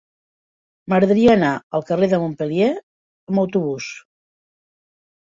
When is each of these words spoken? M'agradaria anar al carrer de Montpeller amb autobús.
M'agradaria 0.91 1.33
anar 1.33 1.51
al 1.79 1.83
carrer 1.89 2.07
de 2.13 2.19
Montpeller 2.23 2.69
amb 2.77 3.41
autobús. 3.43 3.91